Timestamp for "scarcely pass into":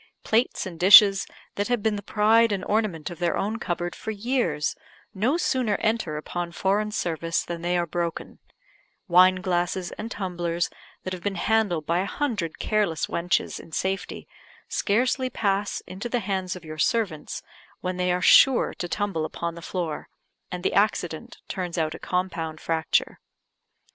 14.67-16.09